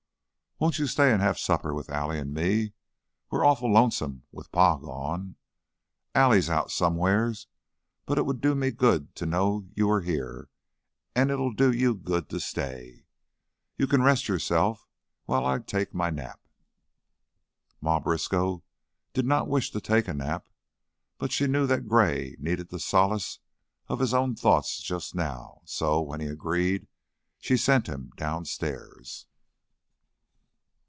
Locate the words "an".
1.11-1.21, 2.19-2.33, 11.15-11.31